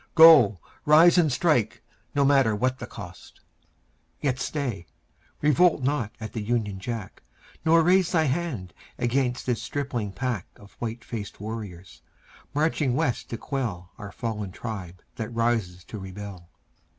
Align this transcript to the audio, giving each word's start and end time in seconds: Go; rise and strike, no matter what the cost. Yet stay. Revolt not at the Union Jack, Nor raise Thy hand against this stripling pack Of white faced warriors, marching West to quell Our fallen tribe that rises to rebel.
Go; 0.15 0.57
rise 0.83 1.19
and 1.19 1.31
strike, 1.31 1.83
no 2.15 2.25
matter 2.25 2.55
what 2.55 2.79
the 2.79 2.87
cost. 2.87 3.39
Yet 4.19 4.39
stay. 4.39 4.87
Revolt 5.41 5.83
not 5.83 6.11
at 6.19 6.33
the 6.33 6.41
Union 6.41 6.79
Jack, 6.79 7.21
Nor 7.63 7.83
raise 7.83 8.11
Thy 8.11 8.23
hand 8.23 8.73
against 8.97 9.45
this 9.45 9.61
stripling 9.61 10.11
pack 10.11 10.47
Of 10.55 10.71
white 10.79 11.05
faced 11.05 11.39
warriors, 11.39 12.01
marching 12.55 12.95
West 12.95 13.29
to 13.29 13.37
quell 13.37 13.91
Our 13.99 14.11
fallen 14.11 14.51
tribe 14.51 15.03
that 15.17 15.29
rises 15.35 15.83
to 15.83 15.99
rebel. 15.99 16.49